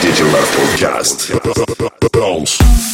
[0.00, 1.32] Digital Afro Cast.
[2.12, 2.89] Bounce.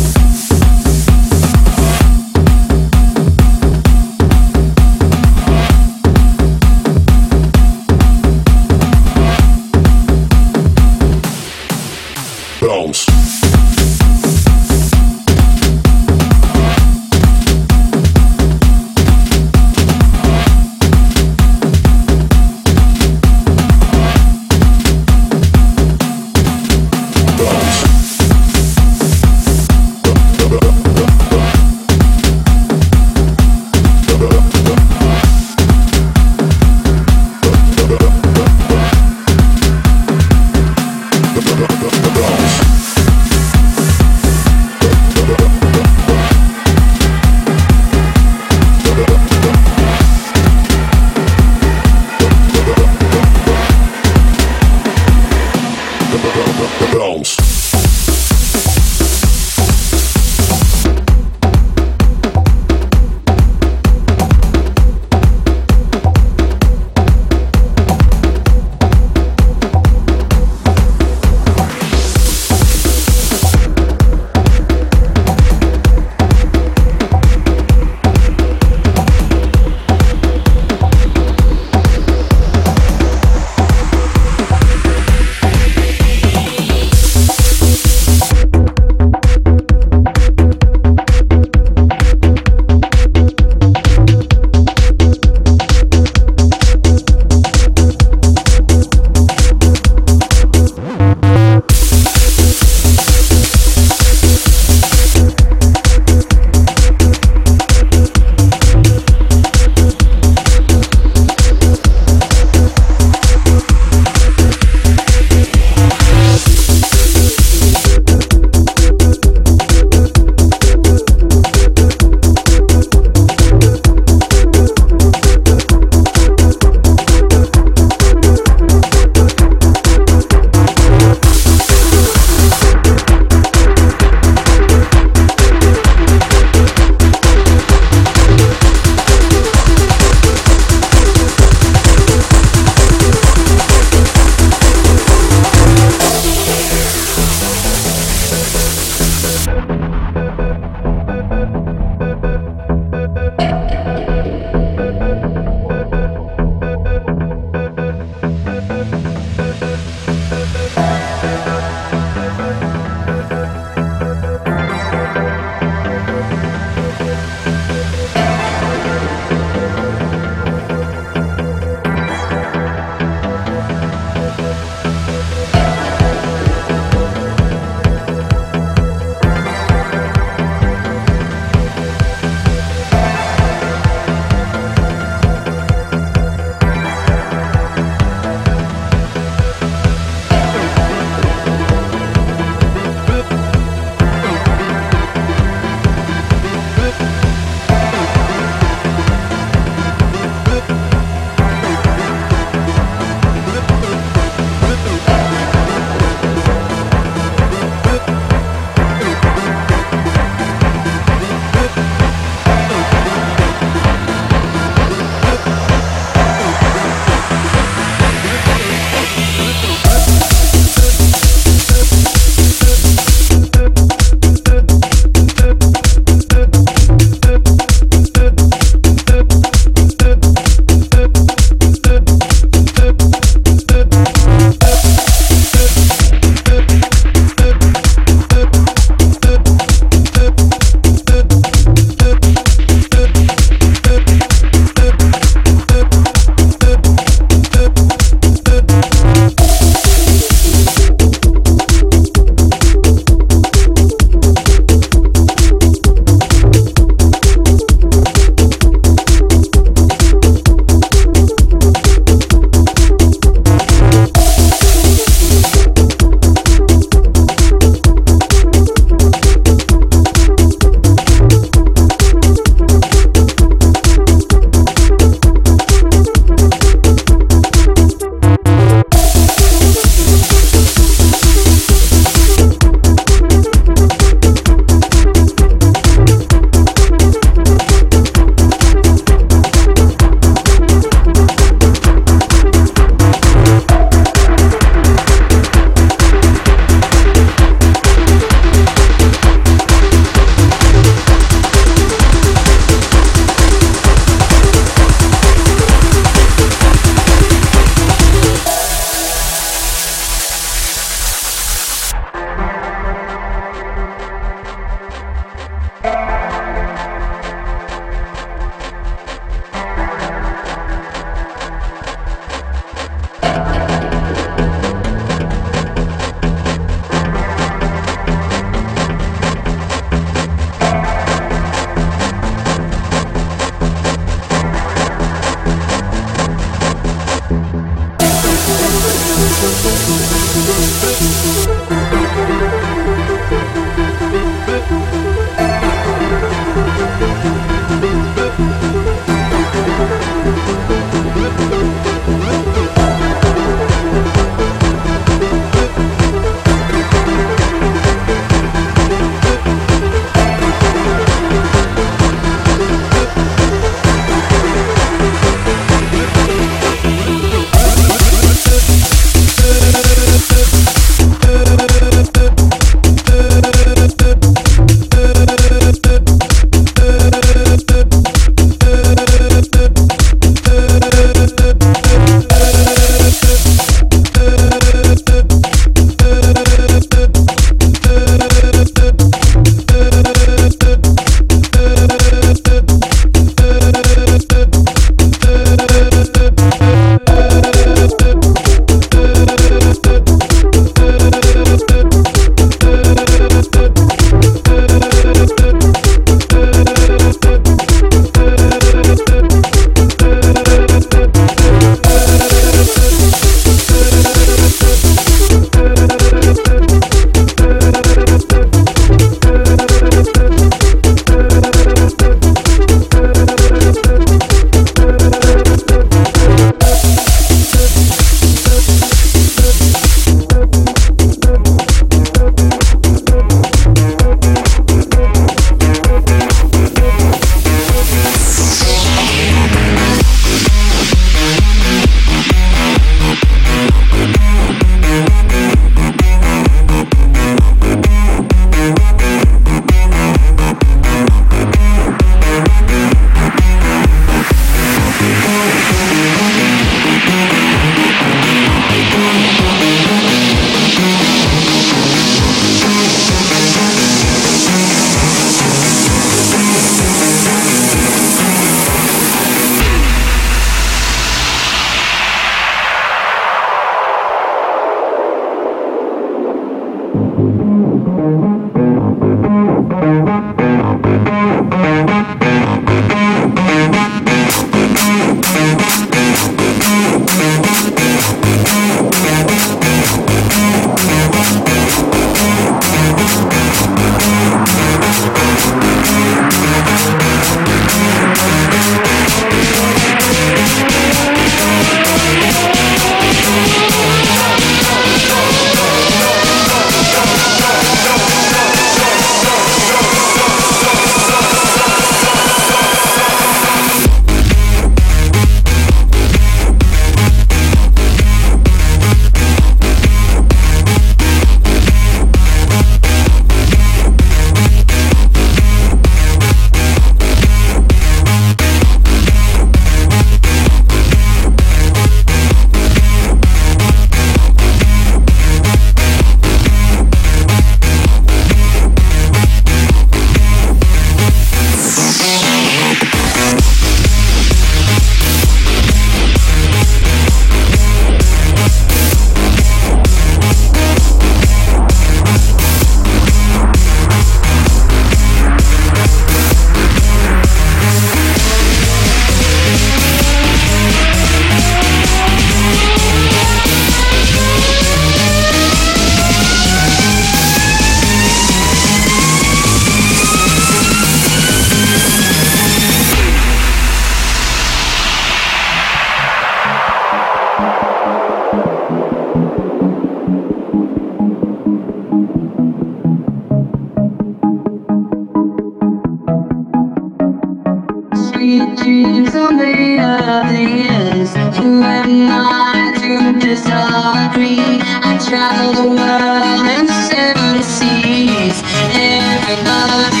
[599.37, 600.00] my love.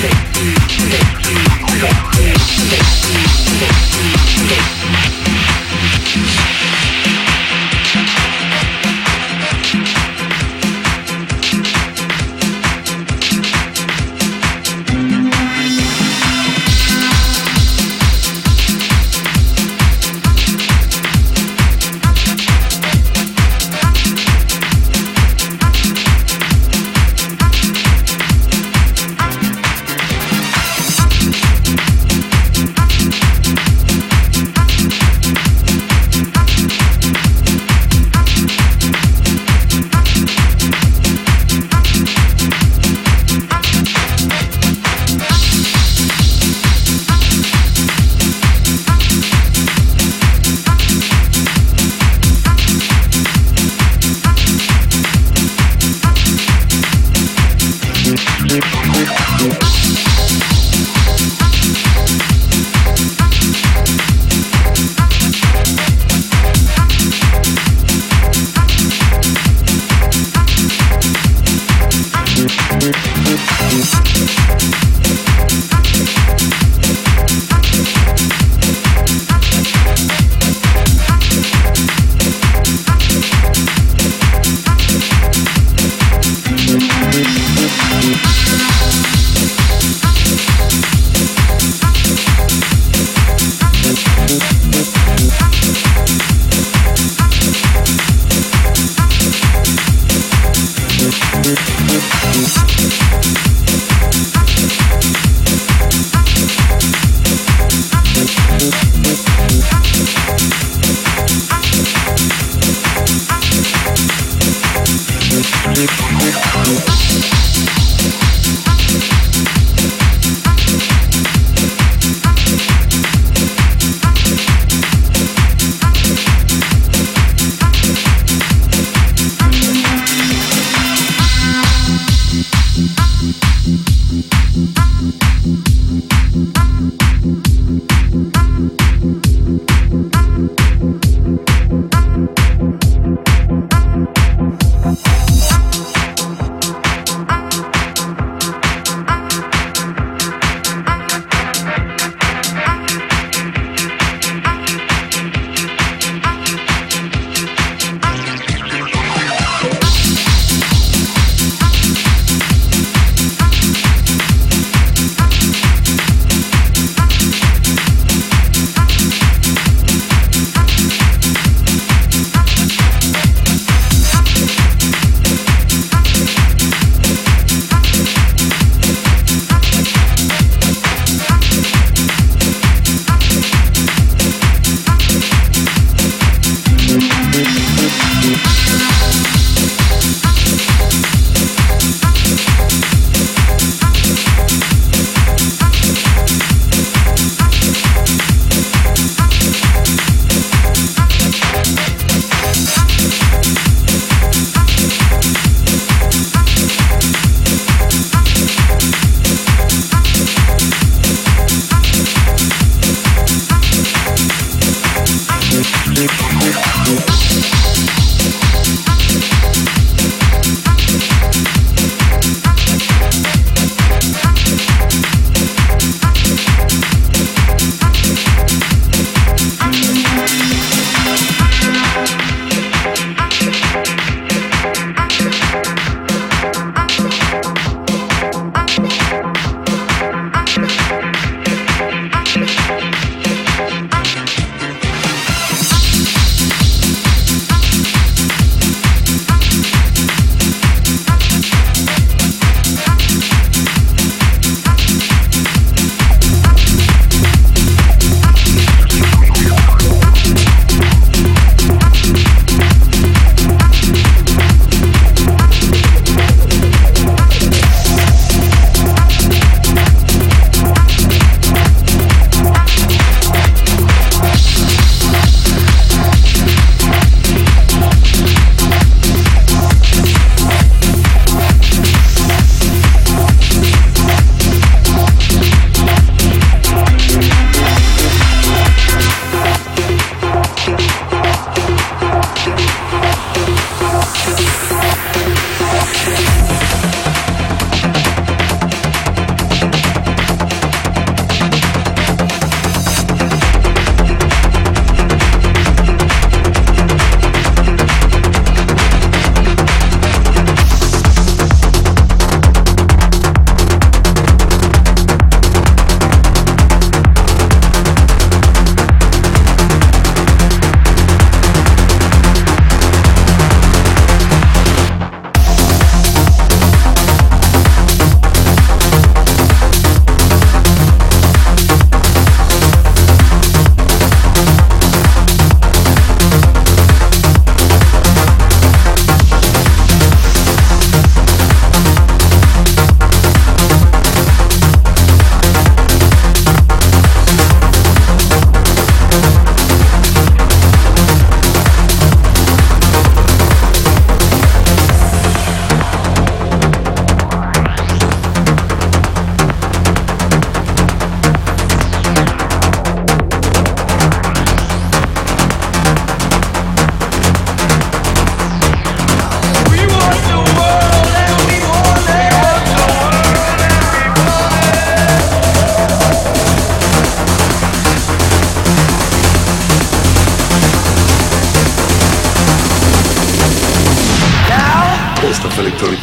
[0.02, 0.12] 「キレイ
[0.68, 3.49] キレイキレイキレイ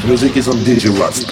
[0.08, 1.26] music is on DJ Rats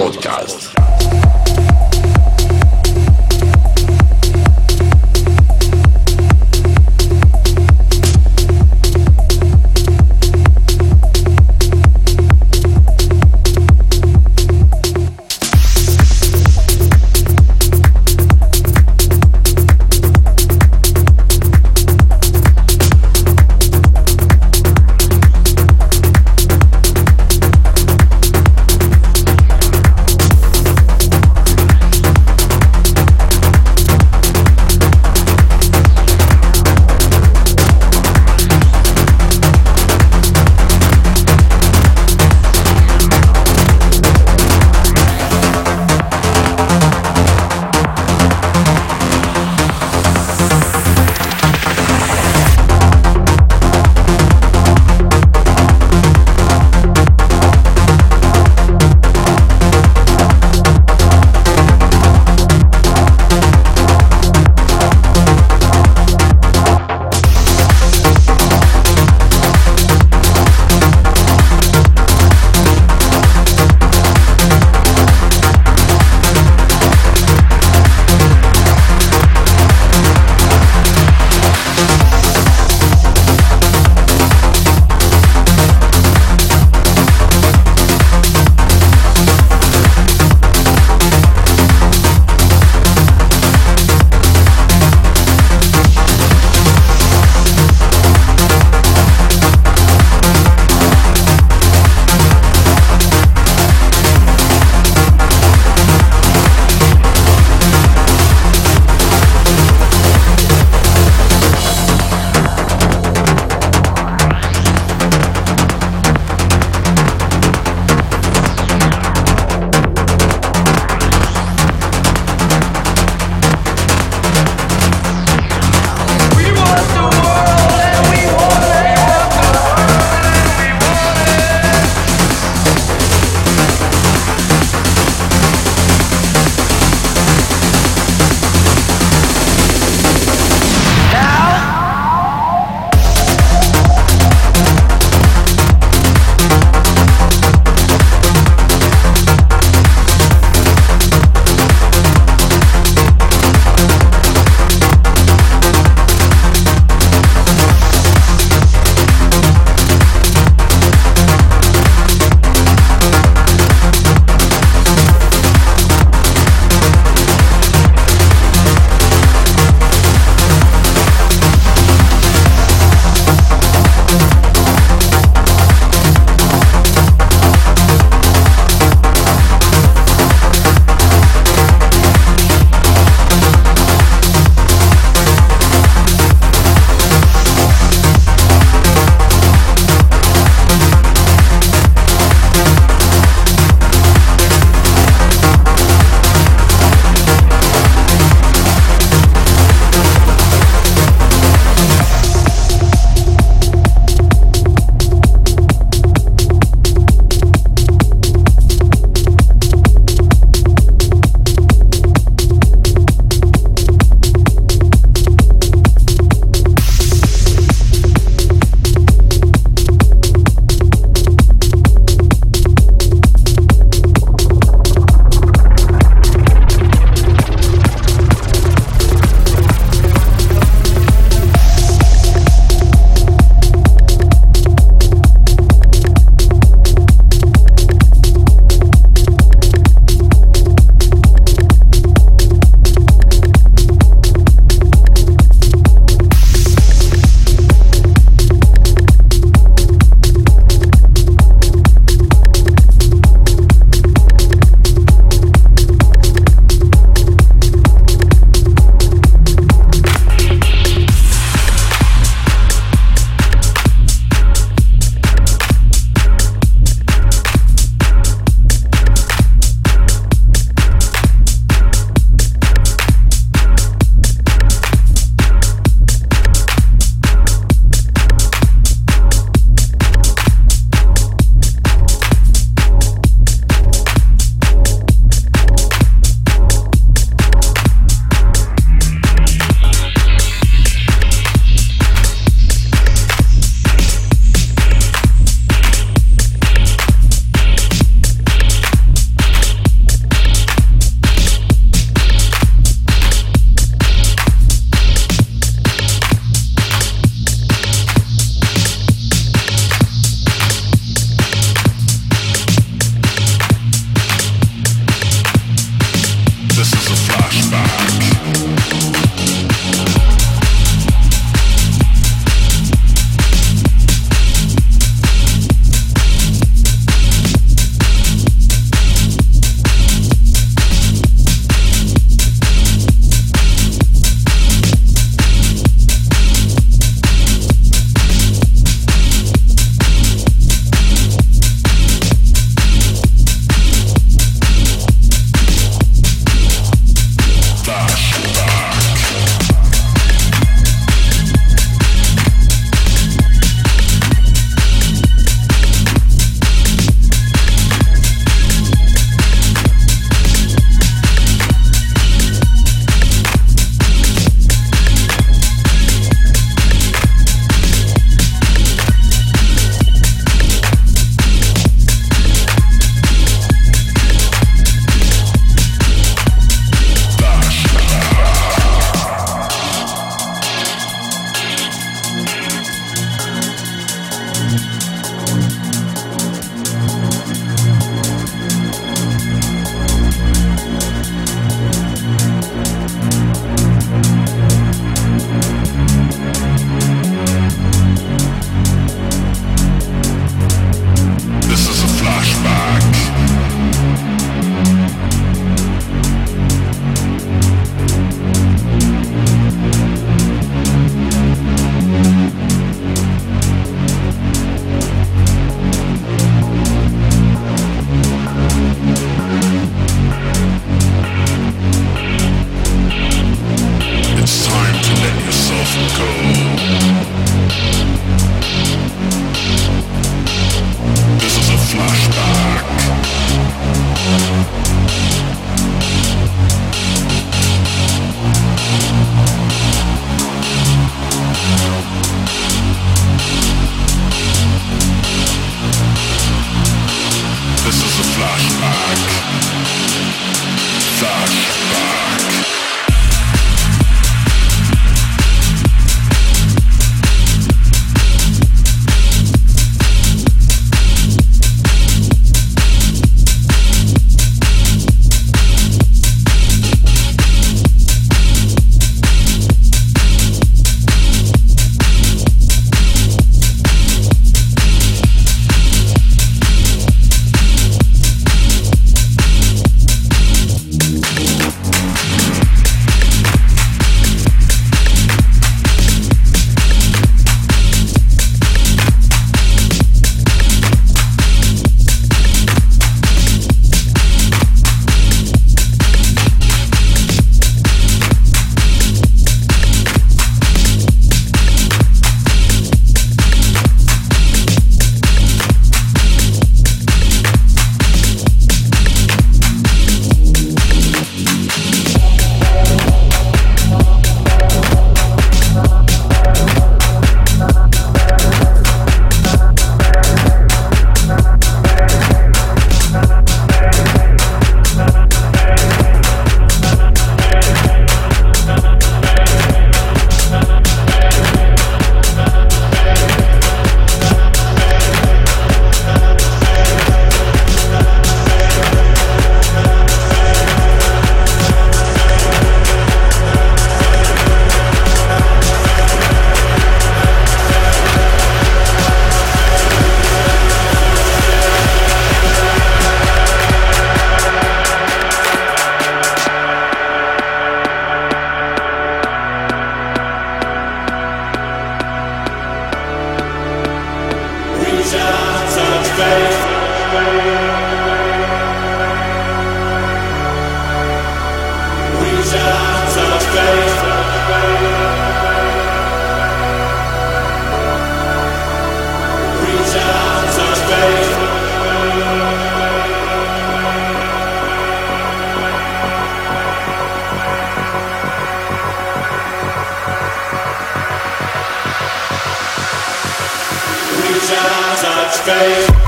[595.16, 596.05] much faith.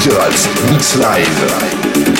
[0.00, 2.19] Feature als Mix Live.